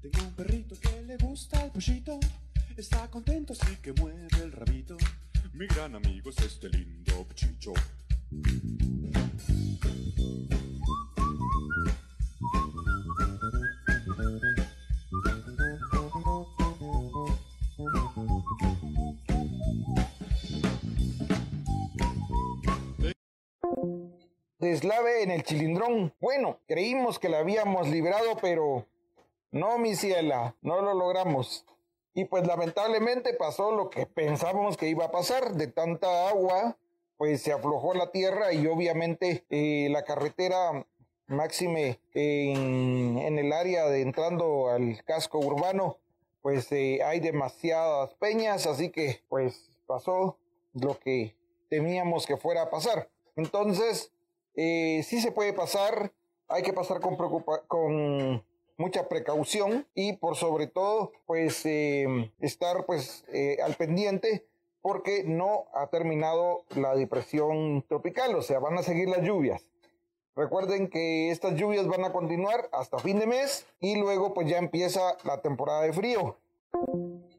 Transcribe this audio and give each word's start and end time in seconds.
Tengo 0.00 0.20
un 0.24 0.32
perrito 0.34 0.76
que 0.80 1.02
le 1.02 1.16
gusta 1.16 1.64
el 1.64 1.72
pollito. 1.72 2.20
Está 2.76 3.10
contento, 3.10 3.52
así 3.52 3.76
que 3.82 3.92
mueve 3.94 4.28
el 4.40 4.52
rabito. 4.52 4.96
Mi 5.54 5.66
gran 5.66 5.96
amigo 5.96 6.30
es 6.30 6.38
este 6.38 6.68
lindo 6.68 7.26
chicho. 7.34 7.72
Deslave 24.60 25.24
en 25.24 25.32
el 25.32 25.42
chilindrón. 25.42 26.14
Bueno, 26.20 26.60
creímos 26.68 27.18
que 27.18 27.28
la 27.28 27.40
habíamos 27.40 27.88
librado, 27.88 28.36
pero 28.40 28.86
no, 29.50 29.78
mi 29.78 29.94
ciela, 29.94 30.56
no 30.62 30.80
lo 30.82 30.94
logramos. 30.94 31.64
Y 32.14 32.24
pues 32.24 32.46
lamentablemente 32.46 33.34
pasó 33.34 33.72
lo 33.72 33.90
que 33.90 34.06
pensábamos 34.06 34.76
que 34.76 34.88
iba 34.88 35.06
a 35.06 35.10
pasar. 35.10 35.52
De 35.52 35.68
tanta 35.68 36.28
agua, 36.28 36.76
pues 37.16 37.42
se 37.42 37.52
aflojó 37.52 37.94
la 37.94 38.10
tierra 38.10 38.52
y 38.52 38.66
obviamente 38.66 39.44
eh, 39.50 39.88
la 39.90 40.04
carretera 40.04 40.86
máxime 41.28 42.00
en, 42.14 43.18
en, 43.18 43.38
el 43.38 43.52
área 43.52 43.86
de 43.86 44.00
entrando 44.00 44.68
al 44.68 45.04
casco 45.04 45.38
urbano, 45.38 45.98
pues 46.42 46.72
eh, 46.72 47.00
hay 47.04 47.20
demasiadas 47.20 48.14
peñas, 48.14 48.66
así 48.66 48.90
que 48.90 49.22
pues 49.28 49.70
pasó 49.86 50.38
lo 50.72 50.98
que 50.98 51.36
temíamos 51.68 52.26
que 52.26 52.36
fuera 52.36 52.62
a 52.62 52.70
pasar. 52.70 53.10
Entonces, 53.36 54.10
eh, 54.54 55.02
sí 55.04 55.20
se 55.20 55.32
puede 55.32 55.52
pasar, 55.52 56.12
hay 56.48 56.62
que 56.62 56.72
pasar 56.72 57.00
con, 57.00 57.16
con 57.66 58.42
mucha 58.78 59.08
precaución 59.08 59.86
y 59.94 60.14
por 60.14 60.36
sobre 60.36 60.66
todo, 60.68 61.12
pues 61.26 61.66
eh, 61.66 62.32
estar 62.40 62.86
pues 62.86 63.24
eh, 63.28 63.58
al 63.62 63.74
pendiente 63.74 64.46
porque 64.80 65.24
no 65.24 65.66
ha 65.74 65.88
terminado 65.88 66.64
la 66.74 66.94
depresión 66.94 67.84
tropical, 67.88 68.34
o 68.36 68.42
sea, 68.42 68.60
van 68.60 68.78
a 68.78 68.82
seguir 68.82 69.08
las 69.08 69.22
lluvias. 69.22 69.68
Recuerden 70.34 70.88
que 70.88 71.30
estas 71.30 71.56
lluvias 71.56 71.88
van 71.88 72.04
a 72.04 72.12
continuar 72.12 72.68
hasta 72.72 73.00
fin 73.00 73.18
de 73.18 73.26
mes 73.26 73.66
y 73.80 73.96
luego 73.96 74.34
pues 74.34 74.48
ya 74.48 74.58
empieza 74.58 75.16
la 75.24 75.42
temporada 75.42 75.82
de 75.82 75.92
frío. 75.92 76.36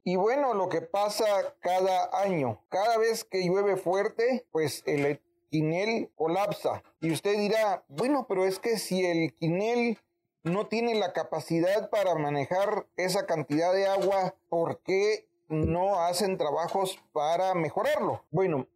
Y 0.04 0.18
bueno, 0.18 0.54
lo 0.54 0.68
que 0.68 0.82
pasa 0.82 1.26
cada 1.62 2.10
año, 2.22 2.62
cada 2.68 2.98
vez 2.98 3.24
que 3.24 3.46
llueve 3.46 3.78
fuerte, 3.78 4.46
pues 4.52 4.84
el 4.86 5.22
quinel 5.50 6.12
colapsa. 6.16 6.84
Y 7.00 7.12
usted 7.12 7.38
dirá, 7.38 7.84
bueno, 7.88 8.26
pero 8.28 8.46
es 8.46 8.60
que 8.60 8.78
si 8.78 9.06
el 9.06 9.34
quinel 9.34 9.98
no 10.44 10.68
tiene 10.68 10.96
la 10.96 11.14
capacidad 11.14 11.90
para 11.90 12.16
manejar 12.16 12.88
esa 12.98 13.26
cantidad 13.26 13.74
de 13.74 13.88
agua, 13.88 14.36
¿por 14.50 14.82
qué 14.82 15.28
no 15.48 16.00
hacen 16.02 16.38
trabajos 16.38 17.00
para 17.12 17.54
mejorarlo? 17.56 18.24
Bueno, 18.32 18.68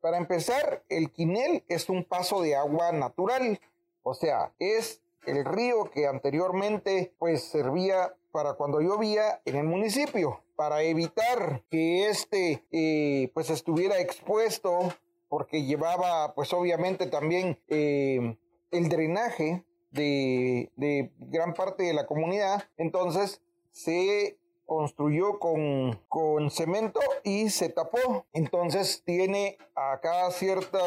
para 0.00 0.18
empezar, 0.18 0.84
el 0.88 1.10
quinel 1.10 1.64
es 1.68 1.88
un 1.88 2.04
paso 2.04 2.42
de 2.42 2.54
agua 2.56 2.92
natural, 2.92 3.60
o 4.02 4.14
sea, 4.14 4.52
es 4.58 5.02
el 5.26 5.44
río 5.44 5.90
que 5.90 6.06
anteriormente 6.06 7.14
pues 7.18 7.44
servía 7.44 8.14
para 8.30 8.54
cuando 8.54 8.80
llovía 8.80 9.40
en 9.44 9.56
el 9.56 9.64
municipio 9.64 10.42
para 10.56 10.82
evitar 10.82 11.62
que 11.70 12.08
este 12.08 12.64
eh, 12.70 13.30
pues 13.34 13.50
estuviera 13.50 13.98
expuesto 14.00 14.94
porque 15.28 15.64
llevaba 15.64 16.34
pues 16.34 16.52
obviamente 16.52 17.06
también 17.06 17.58
eh, 17.68 18.36
el 18.70 18.88
drenaje 18.88 19.64
de, 19.90 20.70
de, 20.76 21.12
gran 21.18 21.54
parte 21.54 21.84
de 21.84 21.94
la 21.94 22.06
comunidad. 22.06 22.64
Entonces 22.76 23.40
se 23.72 24.38
construyó 24.66 25.38
con, 25.38 26.00
con 26.08 26.50
cemento 26.50 27.00
y 27.24 27.50
se 27.50 27.68
tapó. 27.68 28.26
Entonces 28.32 29.02
tiene 29.04 29.58
acá 29.74 30.30
cierto 30.30 30.78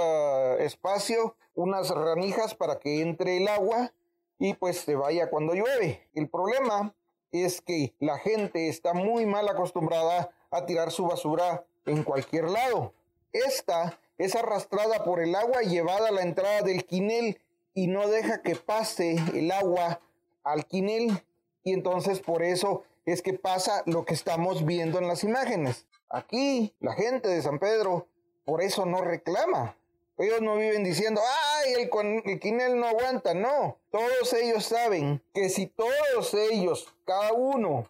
espacio 0.57 1.35
unas 1.56 1.90
ranijas 1.90 2.56
para 2.56 2.79
que 2.79 3.01
entre 3.01 3.38
el 3.38 3.47
agua 3.47 3.91
y 4.38 4.53
pues 4.53 4.79
se 4.79 4.96
vaya 4.96 5.29
cuando 5.29 5.53
llueve. 5.53 6.07
El 6.13 6.29
problema 6.29 6.94
es 7.31 7.62
que 7.62 7.94
la 8.00 8.18
gente 8.18 8.69
está 8.69 8.94
muy 8.94 9.25
mal 9.25 9.47
acostumbrada 9.47 10.31
a 10.52 10.66
tirar 10.66 10.91
su 10.91 11.06
basura 11.06 11.66
en 11.85 12.03
cualquier 12.03 12.50
lado. 12.50 12.94
Esta 13.31 14.00
es 14.18 14.35
arrastrada 14.35 15.03
por 15.03 15.19
el 15.19 15.35
agua 15.35 15.63
y 15.63 15.69
llevada 15.69 16.09
a 16.09 16.12
la 16.12 16.22
entrada 16.22 16.62
del 16.62 16.85
quinel 16.85 17.40
y 17.79 17.88
no 17.88 18.09
deja 18.09 18.41
que 18.41 18.57
pase 18.57 19.16
el 19.34 19.50
agua 19.51 20.01
al 20.44 20.66
quinel 20.66 21.23
y 21.63 21.72
entonces 21.72 22.19
por 22.19 22.44
eso 22.44 22.84
es 23.06 23.22
que 23.22 23.34
pasa 23.34 23.84
lo 23.85 24.03
que 24.03 24.13
estamos 24.13 24.66
viendo 24.66 25.00
en 25.00 25.07
las 25.07 25.23
imágenes. 25.23 25.85
Aquí 26.09 26.75
la 26.81 26.94
gente 26.94 27.29
de 27.29 27.41
San 27.41 27.57
Pedro 27.57 28.09
por 28.44 28.62
eso 28.62 28.85
no 28.85 29.00
reclama. 29.00 29.78
Ellos 30.17 30.41
no 30.41 30.57
viven 30.57 30.84
diciendo, 30.84 31.22
ay, 31.56 31.73
el, 31.75 31.90
el 32.25 32.40
quinel 32.41 32.78
no 32.78 32.88
aguanta. 32.88 33.34
No, 33.34 33.78
todos 33.91 34.34
ellos 34.34 34.66
saben 34.66 35.23
que 35.34 35.47
si 35.47 35.67
todos 35.67 36.34
ellos, 36.34 36.94
cada 37.06 37.31
uno, 37.31 37.90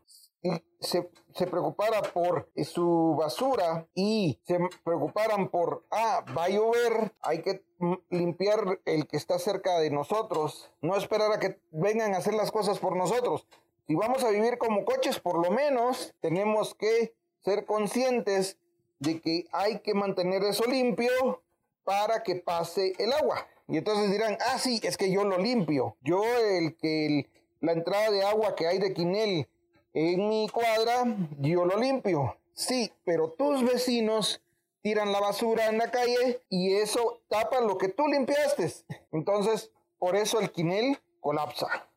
se, 0.79 1.09
se, 1.33 1.47
preocupara 1.47 2.01
por 2.01 2.50
su 2.63 3.16
basura 3.17 3.88
y 3.94 4.39
se 4.44 4.59
preocuparan 4.83 5.50
por, 5.50 5.85
ah, 5.91 6.23
va 6.38 6.45
a 6.45 6.50
llover, 6.50 7.13
hay 7.22 7.41
que 7.41 7.63
limpiar 8.09 8.79
el 8.85 9.07
que 9.07 9.17
está 9.17 9.39
cerca 9.39 9.79
de 9.79 9.89
nosotros, 9.89 10.72
no 10.81 10.95
esperar 10.95 11.31
a 11.31 11.39
que 11.39 11.59
vengan 11.72 12.13
a 12.13 12.17
hacer 12.17 12.33
las 12.33 12.51
cosas 12.51 12.79
por 12.79 12.95
nosotros. 12.95 13.45
Si 13.88 13.95
vamos 13.95 14.23
a 14.23 14.29
vivir 14.29 14.57
como 14.57 14.85
coches, 14.85 15.19
por 15.19 15.44
lo 15.44 15.51
menos 15.51 16.13
tenemos 16.22 16.75
que 16.75 17.13
ser 17.44 17.66
conscientes 17.66 18.57
de 19.00 19.19
que 19.21 19.45
hay 19.51 19.79
que 19.79 19.94
mantener 19.94 20.44
eso 20.44 20.66
limpio 20.66 21.41
para 21.83 22.21
que 22.21 22.35
pase 22.35 22.94
el 23.00 23.11
agua. 23.13 23.47
Y 23.67 23.77
entonces 23.77 24.11
dirán, 24.11 24.38
ah, 24.41 24.59
sí, 24.59 24.79
es 24.83 24.97
que 24.97 25.11
yo 25.11 25.23
lo 25.23 25.38
limpio. 25.38 25.95
Yo 26.01 26.23
el 26.23 26.75
que 26.75 27.29
la 27.61 27.71
entrada 27.71 28.11
de 28.11 28.23
agua 28.23 28.56
que 28.56 28.67
hay 28.67 28.79
de 28.79 28.94
Quinel 28.94 29.47
en 29.94 30.27
mi 30.27 30.47
cuadra, 30.50 31.16
yo 31.39 31.66
lo 31.66 31.77
limpio. 31.77 32.38
Sí, 32.53 32.91
pero 33.05 33.31
tus 33.31 33.63
vecinos 33.63 34.41
tiran 34.81 35.11
la 35.11 35.19
basura 35.19 35.67
en 35.67 35.77
la 35.77 35.91
calle 35.91 36.41
y 36.50 36.75
eso 36.75 37.22
tapa 37.29 37.61
lo 37.61 37.77
que 37.77 37.89
tú 37.89 38.07
limpiaste. 38.07 38.72
Entonces, 39.11 39.72
por 39.97 40.16
eso 40.16 40.39
el 40.39 40.51
Quinel 40.51 40.97
colapsa. 41.19 41.89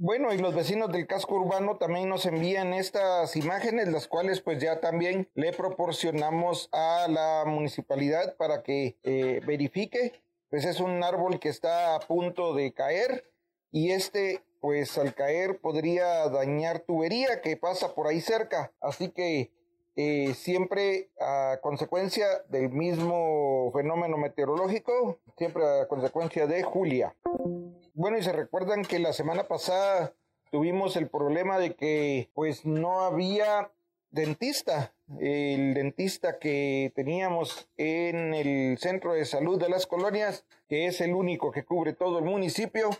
Bueno, 0.00 0.32
y 0.32 0.38
los 0.38 0.54
vecinos 0.54 0.92
del 0.92 1.08
casco 1.08 1.34
urbano 1.34 1.76
también 1.76 2.08
nos 2.08 2.24
envían 2.24 2.72
estas 2.72 3.34
imágenes, 3.34 3.88
las 3.88 4.06
cuales 4.06 4.40
pues 4.40 4.60
ya 4.62 4.80
también 4.80 5.28
le 5.34 5.52
proporcionamos 5.52 6.68
a 6.72 7.06
la 7.08 7.44
municipalidad 7.44 8.36
para 8.36 8.62
que 8.62 8.96
eh, 9.02 9.40
verifique. 9.44 10.22
Pues 10.50 10.64
es 10.64 10.80
un 10.80 11.02
árbol 11.02 11.40
que 11.40 11.48
está 11.48 11.96
a 11.96 12.00
punto 12.00 12.54
de 12.54 12.72
caer 12.72 13.28
y 13.70 13.90
este 13.90 14.40
pues 14.60 14.96
al 14.98 15.14
caer 15.14 15.58
podría 15.60 16.28
dañar 16.28 16.80
tubería 16.80 17.40
que 17.40 17.56
pasa 17.56 17.94
por 17.94 18.06
ahí 18.06 18.20
cerca. 18.20 18.72
Así 18.80 19.10
que 19.10 19.50
eh, 19.96 20.34
siempre 20.34 21.10
a 21.20 21.58
consecuencia 21.60 22.26
del 22.48 22.70
mismo 22.70 23.70
fenómeno 23.72 24.16
meteorológico, 24.16 25.18
siempre 25.36 25.64
a 25.66 25.88
consecuencia 25.88 26.46
de 26.46 26.62
Julia. 26.62 27.16
Bueno, 27.94 28.16
y 28.16 28.22
se 28.22 28.32
recuerdan 28.32 28.82
que 28.82 29.00
la 29.00 29.12
semana 29.12 29.48
pasada 29.48 30.14
tuvimos 30.52 30.96
el 30.96 31.08
problema 31.08 31.58
de 31.58 31.74
que 31.74 32.30
pues 32.34 32.64
no 32.64 33.00
había 33.00 33.72
dentista. 34.10 34.92
El 35.18 35.74
dentista 35.74 36.38
que 36.38 36.92
teníamos 36.94 37.68
en 37.76 38.34
el 38.34 38.78
centro 38.78 39.14
de 39.14 39.24
salud 39.24 39.60
de 39.60 39.68
las 39.68 39.86
colonias, 39.86 40.44
que 40.68 40.86
es 40.86 41.00
el 41.00 41.14
único 41.14 41.50
que 41.50 41.64
cubre 41.64 41.92
todo 41.92 42.18
el 42.18 42.24
municipio, 42.24 42.90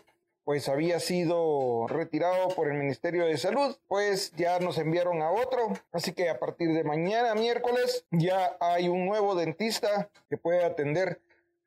pues 0.49 0.67
había 0.67 0.99
sido 0.99 1.85
retirado 1.87 2.47
por 2.55 2.69
el 2.69 2.73
Ministerio 2.73 3.27
de 3.27 3.37
Salud, 3.37 3.77
pues 3.87 4.31
ya 4.35 4.57
nos 4.57 4.79
enviaron 4.79 5.21
a 5.21 5.29
otro. 5.29 5.73
Así 5.91 6.11
que 6.13 6.27
a 6.27 6.39
partir 6.39 6.73
de 6.73 6.83
mañana, 6.83 7.35
miércoles, 7.35 8.07
ya 8.09 8.57
hay 8.59 8.89
un 8.89 9.05
nuevo 9.05 9.35
dentista 9.35 10.09
que 10.27 10.37
puede 10.37 10.65
atender 10.65 11.21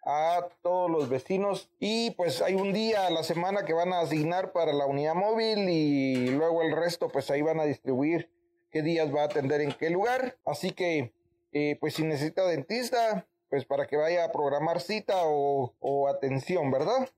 a 0.05 0.49
todos 0.63 0.91
los 0.91 1.09
vecinos. 1.09 1.71
Y 1.79 2.11
pues 2.17 2.43
hay 2.43 2.55
un 2.55 2.73
día 2.73 3.07
a 3.07 3.11
la 3.11 3.23
semana 3.23 3.65
que 3.65 3.73
van 3.73 3.93
a 3.93 4.01
asignar 4.01 4.51
para 4.51 4.73
la 4.73 4.87
unidad 4.87 5.15
móvil 5.15 5.69
y 5.69 6.31
luego 6.31 6.63
el 6.63 6.75
resto 6.75 7.09
pues 7.09 7.31
ahí 7.31 7.41
van 7.41 7.61
a 7.61 7.65
distribuir 7.65 8.33
qué 8.73 8.83
días 8.83 9.15
va 9.15 9.23
a 9.23 9.27
atender 9.27 9.61
en 9.61 9.71
qué 9.75 9.91
lugar. 9.91 10.39
Así 10.45 10.73
que 10.73 11.13
eh, 11.53 11.77
pues 11.81 11.95
si 11.95 12.03
necesita 12.03 12.45
dentista 12.47 13.29
pues 13.49 13.65
para 13.65 13.87
que 13.87 13.97
vaya 13.97 14.25
a 14.25 14.33
programar 14.33 14.81
cita 14.81 15.19
o, 15.23 15.73
o 15.79 16.09
atención 16.09 16.73
verdad 16.73 17.09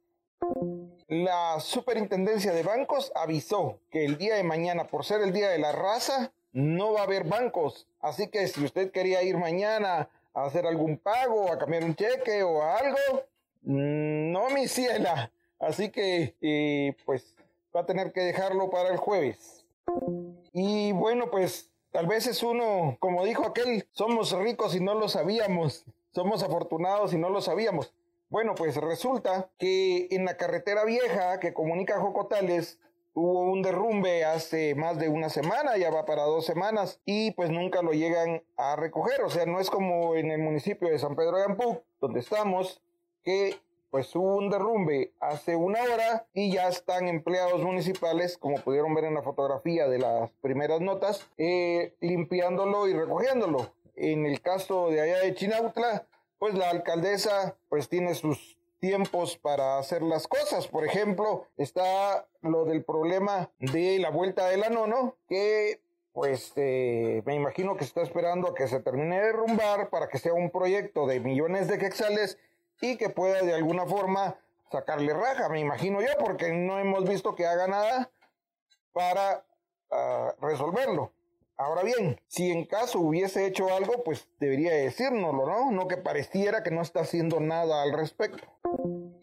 la 1.08 1.60
superintendencia 1.60 2.52
de 2.52 2.62
bancos 2.62 3.12
avisó 3.14 3.78
que 3.90 4.04
el 4.04 4.18
día 4.18 4.34
de 4.36 4.44
mañana 4.44 4.86
por 4.86 5.04
ser 5.04 5.20
el 5.22 5.32
día 5.32 5.48
de 5.48 5.58
la 5.58 5.72
raza 5.72 6.32
no 6.52 6.92
va 6.92 7.00
a 7.00 7.04
haber 7.04 7.24
bancos 7.24 7.86
así 8.00 8.28
que 8.28 8.46
si 8.48 8.64
usted 8.64 8.90
quería 8.90 9.22
ir 9.22 9.36
mañana 9.36 10.08
a 10.34 10.44
hacer 10.44 10.66
algún 10.66 10.98
pago, 10.98 11.50
a 11.50 11.58
cambiar 11.58 11.84
un 11.84 11.94
cheque 11.94 12.42
o 12.42 12.62
algo. 12.62 13.24
Mm, 13.62 14.32
no, 14.32 14.50
mi 14.50 14.68
ciela. 14.68 15.30
Así 15.58 15.90
que, 15.90 16.34
eh, 16.42 16.94
pues, 17.06 17.34
va 17.74 17.80
a 17.80 17.86
tener 17.86 18.12
que 18.12 18.20
dejarlo 18.20 18.68
para 18.68 18.90
el 18.90 18.98
jueves. 18.98 19.64
Y 20.52 20.92
bueno, 20.92 21.30
pues 21.30 21.70
tal 21.90 22.06
vez 22.06 22.26
es 22.26 22.42
uno, 22.42 22.96
como 22.98 23.24
dijo 23.24 23.46
aquel, 23.46 23.86
somos 23.92 24.32
ricos 24.32 24.74
y 24.74 24.80
no 24.80 24.94
lo 24.94 25.08
sabíamos, 25.08 25.84
somos 26.12 26.42
afortunados 26.42 27.12
y 27.12 27.18
no 27.18 27.28
lo 27.28 27.40
sabíamos. 27.40 27.92
Bueno, 28.34 28.56
pues 28.56 28.74
resulta 28.74 29.48
que 29.58 30.08
en 30.10 30.24
la 30.24 30.36
carretera 30.36 30.84
vieja 30.84 31.38
que 31.38 31.54
comunica 31.54 32.00
Jocotales 32.00 32.80
hubo 33.12 33.42
un 33.42 33.62
derrumbe 33.62 34.24
hace 34.24 34.74
más 34.74 34.98
de 34.98 35.08
una 35.08 35.28
semana, 35.28 35.76
ya 35.76 35.88
va 35.88 36.04
para 36.04 36.24
dos 36.24 36.44
semanas, 36.44 37.00
y 37.04 37.30
pues 37.30 37.50
nunca 37.50 37.80
lo 37.80 37.92
llegan 37.92 38.42
a 38.56 38.74
recoger. 38.74 39.22
O 39.22 39.30
sea, 39.30 39.46
no 39.46 39.60
es 39.60 39.70
como 39.70 40.16
en 40.16 40.32
el 40.32 40.40
municipio 40.40 40.88
de 40.88 40.98
San 40.98 41.14
Pedro 41.14 41.36
de 41.36 41.44
Ampú, 41.44 41.80
donde 42.00 42.18
estamos, 42.18 42.82
que 43.22 43.54
pues 43.92 44.12
hubo 44.16 44.34
un 44.34 44.50
derrumbe 44.50 45.12
hace 45.20 45.54
una 45.54 45.80
hora 45.84 46.26
y 46.34 46.50
ya 46.50 46.66
están 46.66 47.06
empleados 47.06 47.62
municipales, 47.62 48.36
como 48.36 48.56
pudieron 48.56 48.96
ver 48.96 49.04
en 49.04 49.14
la 49.14 49.22
fotografía 49.22 49.86
de 49.86 50.00
las 50.00 50.32
primeras 50.42 50.80
notas, 50.80 51.24
eh, 51.38 51.94
limpiándolo 52.00 52.88
y 52.88 52.94
recogiéndolo. 52.94 53.72
En 53.94 54.26
el 54.26 54.40
caso 54.40 54.90
de 54.90 55.02
allá 55.02 55.18
de 55.18 55.36
Chinautla, 55.36 56.08
pues 56.44 56.56
la 56.56 56.68
alcaldesa 56.68 57.56
pues 57.70 57.88
tiene 57.88 58.14
sus 58.14 58.58
tiempos 58.78 59.38
para 59.38 59.78
hacer 59.78 60.02
las 60.02 60.28
cosas. 60.28 60.68
Por 60.68 60.84
ejemplo, 60.84 61.46
está 61.56 62.26
lo 62.42 62.66
del 62.66 62.84
problema 62.84 63.50
de 63.58 63.98
la 63.98 64.10
vuelta 64.10 64.48
del 64.48 64.62
anono, 64.62 65.16
que 65.26 65.80
pues 66.12 66.52
eh, 66.56 67.22
me 67.24 67.34
imagino 67.34 67.78
que 67.78 67.84
está 67.84 68.02
esperando 68.02 68.48
a 68.48 68.54
que 68.54 68.68
se 68.68 68.80
termine 68.80 69.20
de 69.20 69.28
derrumbar 69.28 69.88
para 69.88 70.08
que 70.08 70.18
sea 70.18 70.34
un 70.34 70.50
proyecto 70.50 71.06
de 71.06 71.18
millones 71.18 71.66
de 71.66 71.78
quetzales 71.78 72.36
y 72.82 72.98
que 72.98 73.08
pueda 73.08 73.40
de 73.40 73.54
alguna 73.54 73.86
forma 73.86 74.36
sacarle 74.70 75.14
raja, 75.14 75.48
me 75.48 75.60
imagino 75.60 76.02
yo, 76.02 76.12
porque 76.20 76.52
no 76.52 76.78
hemos 76.78 77.08
visto 77.08 77.34
que 77.34 77.46
haga 77.46 77.68
nada 77.68 78.10
para 78.92 79.46
ah, 79.90 80.34
resolverlo. 80.42 81.10
Ahora 81.56 81.82
bien, 81.84 82.20
si 82.26 82.50
en 82.50 82.64
caso 82.64 82.98
hubiese 82.98 83.46
hecho 83.46 83.72
algo, 83.72 84.02
pues 84.02 84.28
debería 84.40 84.72
decírnoslo, 84.72 85.46
¿no? 85.46 85.70
No 85.70 85.86
que 85.86 85.96
pareciera 85.96 86.62
que 86.64 86.72
no 86.72 86.82
está 86.82 87.00
haciendo 87.00 87.38
nada 87.38 87.82
al 87.82 87.92
respecto. 87.92 88.44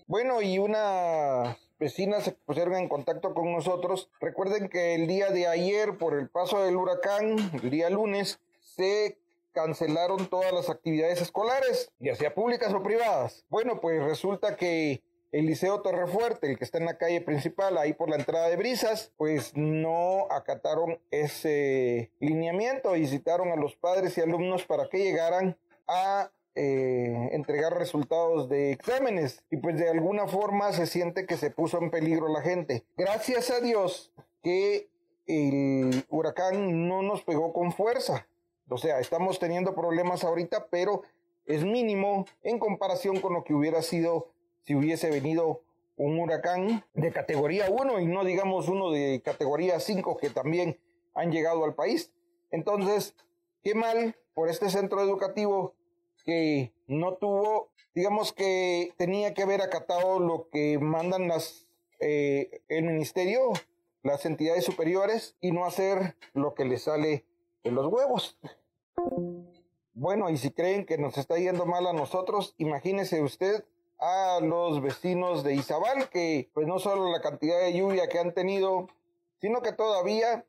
Bueno, 0.07 0.41
y 0.41 0.57
unas 0.57 1.57
vecinas 1.77 2.23
se 2.23 2.31
pusieron 2.31 2.75
en 2.75 2.87
contacto 2.87 3.33
con 3.33 3.51
nosotros. 3.51 4.09
Recuerden 4.21 4.69
que 4.69 4.95
el 4.95 5.07
día 5.07 5.29
de 5.29 5.47
ayer, 5.47 5.97
por 5.97 6.13
el 6.13 6.29
paso 6.29 6.63
del 6.63 6.77
huracán, 6.77 7.37
el 7.61 7.69
día 7.69 7.89
lunes, 7.89 8.39
se 8.61 9.17
cancelaron 9.51 10.27
todas 10.27 10.53
las 10.53 10.69
actividades 10.69 11.21
escolares, 11.21 11.91
ya 11.99 12.15
sea 12.15 12.33
públicas 12.33 12.73
o 12.73 12.81
privadas. 12.81 13.45
Bueno, 13.49 13.81
pues 13.81 14.01
resulta 14.01 14.55
que 14.55 15.03
el 15.31 15.45
Liceo 15.45 15.81
Torrefuerte, 15.81 16.49
el 16.49 16.57
que 16.57 16.65
está 16.65 16.77
en 16.77 16.85
la 16.85 16.97
calle 16.97 17.21
principal, 17.21 17.77
ahí 17.77 17.93
por 17.93 18.09
la 18.09 18.17
entrada 18.17 18.49
de 18.49 18.57
Brisas, 18.57 19.13
pues 19.17 19.55
no 19.55 20.27
acataron 20.29 20.99
ese 21.09 22.11
lineamiento 22.19 22.95
y 22.95 23.07
citaron 23.07 23.49
a 23.49 23.55
los 23.55 23.75
padres 23.75 24.17
y 24.17 24.21
alumnos 24.21 24.65
para 24.65 24.89
que 24.89 24.99
llegaran 24.99 25.57
a 25.87 26.31
eh, 26.53 27.29
entregar 27.31 27.77
resultados 27.77 28.49
de 28.49 28.73
exámenes 28.73 29.41
y 29.49 29.57
pues 29.57 29.77
de 29.77 29.89
alguna 29.89 30.27
forma 30.27 30.73
se 30.73 30.85
siente 30.85 31.25
que 31.25 31.37
se 31.37 31.49
puso 31.49 31.77
en 31.77 31.91
peligro 31.91 32.27
la 32.27 32.41
gente. 32.41 32.83
Gracias 32.97 33.49
a 33.51 33.61
Dios 33.61 34.11
que 34.43 34.89
el 35.27 36.03
huracán 36.09 36.89
no 36.89 37.03
nos 37.03 37.23
pegó 37.23 37.53
con 37.53 37.71
fuerza. 37.71 38.27
O 38.67 38.77
sea, 38.77 38.99
estamos 38.99 39.39
teniendo 39.39 39.75
problemas 39.75 40.25
ahorita, 40.25 40.67
pero 40.69 41.03
es 41.45 41.63
mínimo 41.63 42.25
en 42.43 42.59
comparación 42.59 43.21
con 43.21 43.33
lo 43.33 43.43
que 43.45 43.53
hubiera 43.53 43.81
sido 43.81 44.31
si 44.63 44.75
hubiese 44.75 45.09
venido 45.09 45.63
un 45.97 46.19
huracán 46.19 46.83
de 46.93 47.11
categoría 47.11 47.69
1 47.69 47.99
y 47.99 48.07
no 48.07 48.23
digamos 48.23 48.67
uno 48.67 48.91
de 48.91 49.21
categoría 49.23 49.79
5 49.79 50.17
que 50.17 50.29
también 50.29 50.79
han 51.13 51.31
llegado 51.31 51.63
al 51.63 51.75
país. 51.75 52.11
Entonces, 52.49 53.15
qué 53.63 53.75
mal 53.75 54.15
por 54.33 54.49
este 54.49 54.69
centro 54.69 55.01
educativo 55.01 55.75
que 56.25 56.73
no 56.87 57.15
tuvo, 57.15 57.71
digamos 57.93 58.33
que 58.33 58.93
tenía 58.97 59.33
que 59.33 59.43
haber 59.43 59.61
acatado 59.61 60.19
lo 60.19 60.49
que 60.49 60.79
mandan 60.79 61.27
las, 61.27 61.67
eh, 61.99 62.61
el 62.67 62.85
ministerio, 62.85 63.51
las 64.03 64.25
entidades 64.25 64.65
superiores 64.65 65.35
y 65.41 65.51
no 65.51 65.65
hacer 65.65 66.15
lo 66.33 66.53
que 66.53 66.65
le 66.65 66.77
sale 66.77 67.25
en 67.63 67.75
los 67.75 67.87
huevos. 67.87 68.39
Bueno, 69.93 70.29
y 70.29 70.37
si 70.37 70.51
creen 70.51 70.85
que 70.85 70.97
nos 70.97 71.17
está 71.17 71.37
yendo 71.37 71.65
mal 71.65 71.85
a 71.85 71.93
nosotros, 71.93 72.55
imagínese 72.57 73.21
usted 73.21 73.65
a 74.01 74.39
los 74.41 74.81
vecinos 74.81 75.43
de 75.43 75.53
Izabal, 75.53 76.09
que 76.09 76.49
pues 76.53 76.67
no 76.67 76.79
solo 76.79 77.11
la 77.11 77.21
cantidad 77.21 77.59
de 77.59 77.73
lluvia 77.73 78.09
que 78.09 78.19
han 78.19 78.33
tenido, 78.33 78.87
sino 79.39 79.61
que 79.61 79.71
todavía, 79.71 80.43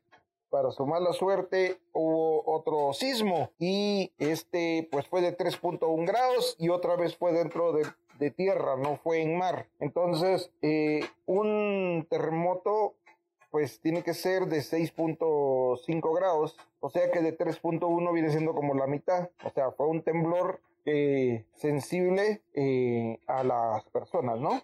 para 0.49 0.71
su 0.71 0.85
mala 0.87 1.13
suerte, 1.13 1.79
hubo 1.93 2.43
otro 2.51 2.93
sismo 2.93 3.51
y 3.59 4.11
este 4.17 4.89
pues 4.91 5.07
fue 5.07 5.21
de 5.21 5.37
3.1 5.37 6.05
grados 6.05 6.55
y 6.57 6.69
otra 6.69 6.95
vez 6.95 7.15
fue 7.15 7.31
dentro 7.31 7.73
de, 7.73 7.85
tierra, 8.31 8.77
no 8.77 8.95
fue 8.95 9.21
en 9.21 9.37
mar. 9.37 9.67
Entonces, 9.81 10.49
eh, 10.61 11.01
un 11.25 12.07
terremoto 12.09 12.95
pues 13.51 13.81
tiene 13.81 14.01
que 14.01 14.13
ser 14.13 14.47
de 14.47 14.59
6.5 14.59 16.15
grados, 16.15 16.57
o 16.79 16.89
sea 16.89 17.11
que 17.11 17.21
de 17.21 17.37
3.1 17.37 18.13
viene 18.13 18.31
siendo 18.31 18.55
como 18.55 18.73
la 18.73 18.87
mitad, 18.87 19.29
o 19.43 19.49
sea, 19.49 19.71
fue 19.71 19.87
un 19.87 20.01
temblor 20.01 20.61
eh, 20.85 21.45
sensible 21.55 22.41
eh, 22.53 23.19
a 23.27 23.43
las 23.43 23.83
personas, 23.89 24.39
¿no? 24.39 24.61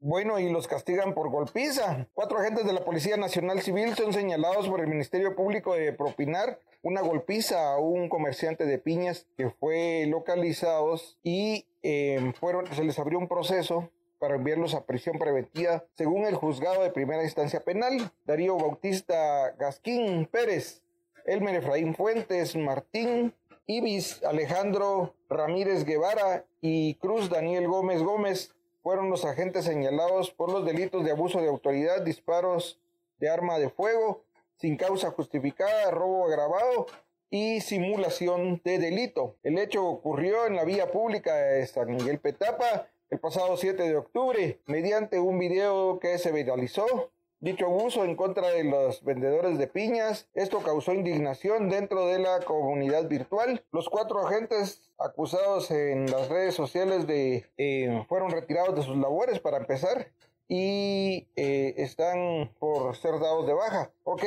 Bueno, 0.00 0.38
y 0.38 0.48
los 0.50 0.68
castigan 0.68 1.14
por 1.14 1.30
golpiza. 1.30 2.06
Cuatro 2.14 2.38
agentes 2.38 2.64
de 2.64 2.72
la 2.72 2.84
Policía 2.84 3.16
Nacional 3.16 3.60
Civil 3.60 3.94
son 3.94 4.12
señalados 4.12 4.68
por 4.68 4.80
el 4.80 4.86
Ministerio 4.86 5.34
Público 5.34 5.74
de 5.74 5.92
propinar 5.92 6.60
una 6.82 7.00
golpiza 7.00 7.72
a 7.72 7.78
un 7.78 8.08
comerciante 8.08 8.66
de 8.66 8.78
piñas 8.78 9.26
que 9.36 9.50
fue 9.50 10.06
localizados 10.06 11.18
y 11.24 11.66
eh, 11.82 12.32
fueron, 12.38 12.66
se 12.72 12.84
les 12.84 12.98
abrió 12.98 13.18
un 13.18 13.26
proceso 13.26 13.90
para 14.18 14.36
enviarlos 14.36 14.74
a 14.74 14.86
prisión 14.86 15.18
preventiva 15.18 15.84
según 15.94 16.24
el 16.26 16.36
juzgado 16.36 16.82
de 16.82 16.90
primera 16.90 17.24
instancia 17.24 17.64
penal. 17.64 18.12
Darío 18.24 18.56
Bautista 18.56 19.50
Gasquín 19.58 20.26
Pérez, 20.26 20.82
Elmer 21.24 21.56
Efraín 21.56 21.94
Fuentes 21.94 22.54
Martín 22.54 23.34
Ibis 23.68 24.22
Alejandro 24.22 25.16
Ramírez 25.28 25.84
Guevara 25.84 26.44
y 26.60 26.94
Cruz 26.94 27.28
Daniel 27.28 27.66
Gómez 27.66 28.00
Gómez 28.00 28.54
fueron 28.80 29.10
los 29.10 29.24
agentes 29.24 29.64
señalados 29.64 30.30
por 30.30 30.52
los 30.52 30.64
delitos 30.64 31.04
de 31.04 31.10
abuso 31.10 31.40
de 31.40 31.48
autoridad, 31.48 32.02
disparos 32.02 32.78
de 33.18 33.28
arma 33.28 33.58
de 33.58 33.68
fuego 33.68 34.22
sin 34.54 34.76
causa 34.76 35.10
justificada, 35.10 35.90
robo 35.90 36.26
agravado 36.26 36.86
y 37.28 37.60
simulación 37.60 38.60
de 38.64 38.78
delito. 38.78 39.34
El 39.42 39.58
hecho 39.58 39.84
ocurrió 39.84 40.46
en 40.46 40.54
la 40.54 40.64
vía 40.64 40.92
pública 40.92 41.34
de 41.34 41.66
San 41.66 41.88
Miguel 41.88 42.20
Petapa 42.20 42.86
el 43.10 43.18
pasado 43.18 43.56
7 43.56 43.82
de 43.82 43.96
octubre 43.96 44.60
mediante 44.66 45.18
un 45.18 45.40
video 45.40 45.98
que 45.98 46.18
se 46.18 46.30
viralizó 46.30 47.10
Dicho 47.38 47.66
abuso 47.66 48.02
en 48.04 48.16
contra 48.16 48.48
de 48.48 48.64
los 48.64 49.04
vendedores 49.04 49.58
de 49.58 49.66
piñas, 49.66 50.26
esto 50.32 50.60
causó 50.62 50.94
indignación 50.94 51.68
dentro 51.68 52.06
de 52.06 52.18
la 52.18 52.40
comunidad 52.40 53.08
virtual. 53.08 53.62
Los 53.72 53.90
cuatro 53.90 54.26
agentes 54.26 54.90
acusados 54.98 55.70
en 55.70 56.10
las 56.10 56.30
redes 56.30 56.54
sociales 56.54 57.06
de 57.06 57.44
eh, 57.58 58.04
fueron 58.08 58.30
retirados 58.30 58.74
de 58.74 58.82
sus 58.82 58.96
labores 58.96 59.38
para 59.40 59.58
empezar 59.58 60.10
y 60.48 61.28
eh, 61.36 61.74
están 61.76 62.54
por 62.58 62.96
ser 62.96 63.18
dados 63.20 63.46
de 63.46 63.52
baja. 63.52 63.90
Ok, 64.04 64.24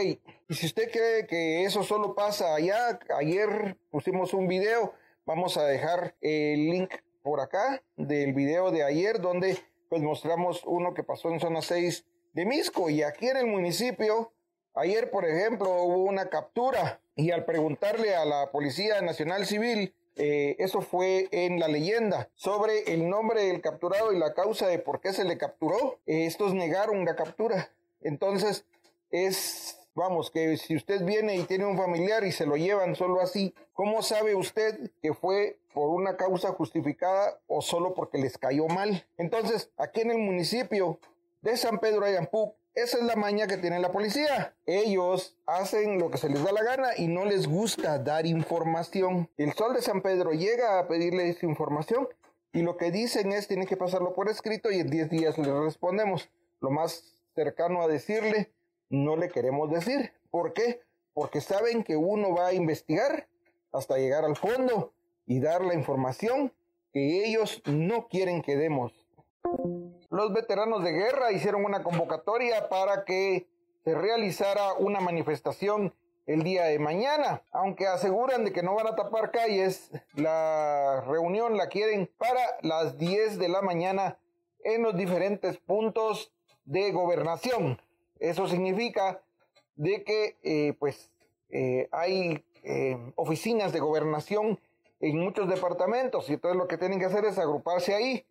y 0.48 0.54
si 0.54 0.68
usted 0.68 0.92
cree 0.92 1.26
que 1.26 1.64
eso 1.64 1.82
solo 1.82 2.14
pasa 2.14 2.54
allá, 2.54 3.00
ayer 3.18 3.76
pusimos 3.90 4.36
un 4.36 4.48
video, 4.48 4.94
vamos 5.26 5.58
a 5.58 5.66
dejar 5.66 6.16
el 6.22 6.70
link 6.70 6.94
por 7.24 7.40
acá 7.40 7.82
del 7.98 8.34
video 8.34 8.70
de 8.70 8.84
ayer 8.84 9.20
donde 9.20 9.58
pues 9.90 10.04
mostramos 10.04 10.62
uno 10.66 10.94
que 10.94 11.04
pasó 11.04 11.32
en 11.32 11.40
zona 11.40 11.64
6 11.64 12.06
de 12.34 12.46
Misco. 12.46 12.90
Y 12.90 13.04
aquí 13.04 13.28
en 13.28 13.38
el 13.38 13.48
municipio, 13.48 14.32
ayer, 14.74 15.12
por 15.12 15.26
ejemplo, 15.26 15.70
hubo 15.84 16.04
una 16.04 16.30
captura 16.30 17.00
y 17.16 17.32
al 17.32 17.46
preguntarle 17.46 18.16
a 18.16 18.26
la 18.26 18.52
Policía 18.52 19.02
Nacional 19.02 19.46
Civil, 19.46 19.94
eh, 20.16 20.56
eso 20.60 20.82
fue 20.82 21.28
en 21.32 21.60
la 21.60 21.68
leyenda, 21.68 22.30
sobre 22.36 22.94
el 22.94 23.10
nombre 23.10 23.44
del 23.46 23.62
capturado 23.62 24.12
y 24.12 24.20
la 24.20 24.34
causa 24.34 24.68
de 24.68 24.80
por 24.80 25.02
qué 25.02 25.14
se 25.14 25.24
le 25.24 25.38
capturó, 25.38 26.00
eh, 26.06 26.26
estos 26.26 26.54
negaron 26.54 27.06
la 27.06 27.16
captura. 27.16 27.72
Entonces, 28.02 28.66
es 29.12 29.80
Vamos, 30.00 30.32
que 30.32 30.56
si 30.56 30.78
usted 30.78 31.04
viene 31.04 31.36
y 31.36 31.44
tiene 31.44 31.66
un 31.66 31.76
familiar 31.76 32.24
y 32.24 32.32
se 32.32 32.46
lo 32.46 32.56
llevan 32.56 32.96
solo 32.96 33.20
así, 33.20 33.54
¿cómo 33.74 34.02
sabe 34.02 34.34
usted 34.34 34.92
que 35.02 35.14
fue 35.14 35.58
por 35.74 35.90
una 35.90 36.16
causa 36.16 36.54
justificada 36.54 37.38
o 37.48 37.62
solo 37.62 37.94
porque 37.94 38.18
les 38.18 38.38
cayó 38.38 38.68
mal? 38.68 39.06
Entonces, 39.18 39.72
aquí 39.76 40.00
en 40.00 40.12
el 40.12 40.20
municipio 40.20 41.00
de 41.42 41.58
San 41.58 41.80
Pedro 41.80 42.06
Ayampú. 42.06 42.56
Esa 42.76 42.98
es 42.98 43.04
la 43.04 43.16
maña 43.16 43.48
que 43.48 43.58
tiene 43.58 43.80
la 43.80 43.92
policía. 43.92 44.56
Ellos 44.66 45.38
hacen 45.46 46.00
lo 46.00 46.10
que 46.12 46.18
se 46.18 46.30
les 46.30 46.44
da 46.44 46.52
la 46.52 46.64
gana 46.64 46.90
y 46.98 47.08
no 47.08 47.26
les 47.26 47.48
gusta 47.48 48.00
dar 48.00 48.26
información. 48.26 49.30
El 49.38 49.54
sol 49.54 49.74
de 49.74 49.82
San 49.82 50.02
Pedro 50.02 50.32
llega 50.32 50.80
a 50.80 50.88
pedirles 50.88 51.44
información 51.44 52.08
y 52.54 52.62
lo 52.62 52.78
que 52.78 52.92
dicen 52.92 53.32
es 53.32 53.48
tienen 53.48 53.68
que 53.68 53.78
pasarlo 53.78 54.14
por 54.14 54.30
escrito 54.30 54.72
y 54.72 54.80
en 54.80 54.90
10 54.90 55.10
días 55.10 55.38
les 55.38 55.48
respondemos. 55.48 56.30
Lo 56.62 56.70
más 56.70 57.16
cercano 57.36 57.82
a 57.82 57.88
decirle 57.88 58.52
no 58.90 59.16
le 59.16 59.30
queremos 59.30 59.70
decir. 59.72 60.14
¿Por 60.30 60.54
qué? 60.54 60.82
Porque 61.14 61.42
saben 61.42 61.84
que 61.84 61.96
uno 61.96 62.34
va 62.34 62.48
a 62.48 62.54
investigar 62.54 63.28
hasta 63.72 63.98
llegar 63.98 64.26
al 64.26 64.36
fondo 64.36 64.94
y 65.26 65.40
dar 65.40 65.64
la 65.64 65.74
información 65.74 66.54
que 66.92 67.26
ellos 67.26 67.62
no 67.66 68.08
quieren 68.08 68.42
que 68.42 68.56
demos. 68.56 68.94
Los 70.10 70.34
veteranos 70.34 70.84
de 70.84 70.92
guerra 70.92 71.32
hicieron 71.32 71.64
una 71.64 71.84
convocatoria 71.84 72.68
para 72.68 73.06
que 73.06 73.48
se 73.84 73.94
realizara 73.94 74.74
una 74.74 75.00
manifestación 75.00 75.94
el 76.26 76.42
día 76.42 76.64
de 76.64 76.80
mañana, 76.80 77.44
aunque 77.52 77.88
aseguran 77.88 78.44
de 78.44 78.52
que 78.52 78.64
no 78.64 78.74
van 78.74 78.88
a 78.88 78.96
tapar 78.96 79.32
calles, 79.32 79.92
la 80.16 81.04
reunión 81.08 81.58
la 81.58 81.68
quieren 81.68 82.10
para 82.18 82.42
las 82.62 82.98
10 82.98 83.38
de 83.38 83.50
la 83.50 83.62
mañana 83.62 84.18
en 84.64 84.82
los 84.82 84.96
diferentes 84.98 85.58
puntos 85.58 86.32
de 86.66 86.92
gobernación. 86.92 87.80
Eso 88.20 88.48
significa 88.48 89.22
de 89.76 90.04
que 90.04 90.38
eh, 90.44 90.74
pues 90.80 91.12
eh, 91.50 91.88
hay 91.92 92.44
eh, 92.64 92.98
oficinas 93.16 93.74
de 93.74 93.80
gobernación 93.80 94.60
en 95.02 95.20
muchos 95.20 95.48
departamentos 95.48 96.30
y 96.30 96.34
entonces 96.34 96.58
lo 96.58 96.68
que 96.68 96.78
tienen 96.78 97.00
que 97.00 97.06
hacer 97.06 97.26
es 97.26 97.38
agruparse 97.38 97.94
ahí 97.94 98.26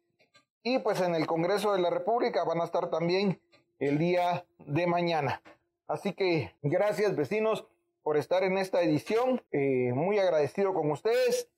y 0.75 0.79
pues 0.81 1.01
en 1.01 1.15
el 1.15 1.27
Congreso 1.27 1.73
de 1.73 1.81
la 1.81 1.89
República 1.89 2.45
van 2.45 2.61
a 2.61 2.65
estar 2.65 2.91
también 2.91 3.41
el 3.79 3.97
día 3.97 4.45
de 4.59 4.87
mañana. 4.87 5.41
Así 5.87 6.13
que 6.13 6.55
gracias 6.63 7.17
vecinos 7.17 7.65
por 8.03 8.19
estar 8.19 8.43
en 8.43 8.59
esta 8.59 8.83
edición, 8.83 9.43
eh, 9.51 9.93
muy 9.95 10.19
agradecido 10.19 10.75
con 10.75 10.91
ustedes. 10.91 11.49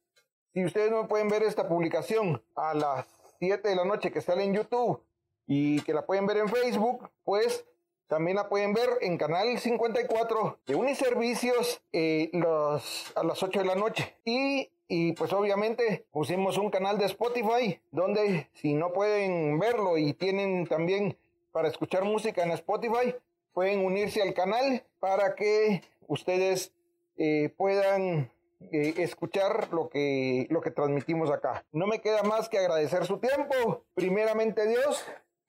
Si 0.53 0.65
ustedes 0.65 0.93
no 0.93 1.09
pueden 1.09 1.29
ver 1.29 1.43
esta 1.43 1.69
publicación 1.69 2.41
a 2.55 2.75
las 2.75 3.07
7 3.41 3.69
de 3.69 3.77
la 3.77 3.85
noche 3.85 4.13
que 4.13 4.21
sale 4.21 4.45
en 4.45 4.55
YouTube 4.55 5.03
y 5.47 5.83
que 5.83 5.93
la 5.93 6.07
pueden 6.07 6.27
ver 6.27 6.37
en 6.37 6.49
Facebook, 6.49 7.11
pues 7.25 7.65
también 8.07 8.37
la 8.37 8.49
pueden 8.49 8.75
ver 8.75 8.91
en 9.01 9.19
Canal 9.19 9.59
54 9.59 10.61
de 10.67 10.75
Uniservicios 10.77 11.83
eh, 11.93 12.31
a 12.35 13.25
las 13.25 13.43
8 13.43 13.59
de 13.59 13.65
la 13.65 13.75
noche. 13.75 14.17
Y, 14.25 14.71
y 14.93 15.13
pues 15.13 15.33
obviamente 15.33 16.05
pusimos 16.11 16.59
un 16.59 16.69
canal 16.69 16.99
de 16.99 17.05
Spotify 17.05 17.81
donde 17.93 18.49
si 18.55 18.75
no 18.75 18.93
pueden 18.93 19.57
verlo 19.61 19.97
y 19.97 20.15
tienen 20.15 20.67
también 20.67 21.17
para 21.53 21.69
escuchar 21.69 22.05
música 22.05 22.43
en 22.43 22.51
Spotify, 22.51 23.15
pueden 23.53 23.85
unirse 23.85 24.21
al 24.21 24.35
canal 24.35 24.83
para 24.99 25.37
que 25.37 25.83
ustedes 26.09 26.73
eh, 27.17 27.55
puedan 27.57 28.33
eh, 28.73 28.95
escuchar 28.97 29.73
lo 29.73 29.89
que, 29.89 30.49
lo 30.51 30.61
que 30.61 30.73
transmitimos 30.73 31.31
acá. 31.31 31.65
No 31.71 31.87
me 31.87 32.01
queda 32.01 32.25
más 32.25 32.49
que 32.49 32.59
agradecer 32.59 33.07
su 33.07 33.19
tiempo. 33.19 33.85
Primeramente 33.95 34.67
Dios. 34.67 35.05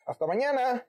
Hasta 0.06 0.28
mañana. 0.28 0.86